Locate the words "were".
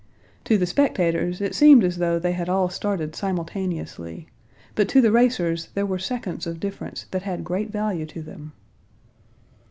5.85-5.99